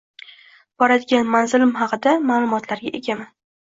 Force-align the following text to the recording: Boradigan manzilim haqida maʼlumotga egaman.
Boradigan 0.85 1.31
manzilim 1.37 1.77
haqida 1.83 2.17
maʼlumotga 2.35 2.85
egaman. 3.01 3.35